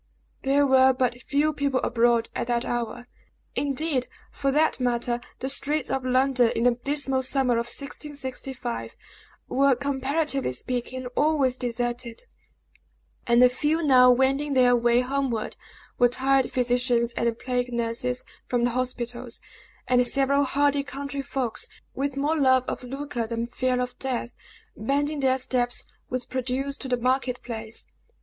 There 0.41 0.65
were 0.65 0.93
but 0.93 1.21
few 1.21 1.53
people 1.53 1.79
abroad 1.81 2.31
at 2.33 2.47
that 2.47 2.65
hour; 2.65 3.05
indeed, 3.55 4.07
for 4.31 4.49
that 4.51 4.79
matter, 4.79 5.21
the 5.37 5.47
streets 5.47 5.91
of 5.91 6.03
London, 6.03 6.51
in 6.55 6.63
the 6.63 6.71
dismal 6.71 7.21
summer 7.21 7.53
of 7.53 7.67
1665, 7.67 8.95
were, 9.47 9.75
comparatively 9.75 10.53
speaking, 10.53 11.05
always 11.15 11.55
deserted; 11.55 12.23
and 13.27 13.43
the 13.43 13.47
few 13.47 13.83
now 13.83 14.09
wending 14.09 14.53
their 14.53 14.75
way 14.75 15.01
homeward 15.01 15.55
were 15.99 16.09
tired 16.09 16.49
physicians 16.49 17.13
and 17.13 17.37
plague 17.37 17.71
nurses 17.71 18.23
from 18.47 18.63
the 18.63 18.71
hospitals, 18.71 19.39
and 19.87 20.07
several 20.07 20.45
hardy 20.45 20.81
country 20.81 21.21
folks, 21.21 21.67
with 21.93 22.17
more 22.17 22.35
love 22.35 22.63
of 22.67 22.83
lucre 22.83 23.27
than 23.27 23.45
fear 23.45 23.79
of 23.79 23.99
death 23.99 24.33
bending 24.75 25.19
their 25.19 25.37
steps 25.37 25.83
with 26.09 26.27
produce 26.27 26.75
to 26.77 26.87
the 26.87 26.97
market 26.97 27.39
place. 27.43 27.85